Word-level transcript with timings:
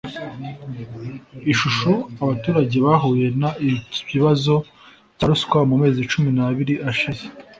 ishusho 1.51 1.91
abaturage 2.23 2.77
bahuye 2.85 3.25
n 3.39 3.43
ikibazo 3.69 4.53
cya 5.17 5.25
ruswa 5.29 5.59
mu 5.69 5.75
mezi 5.81 5.99
cumi 6.11 6.29
n 6.37 6.39
abiri 6.49 6.73
ashize 6.91 7.25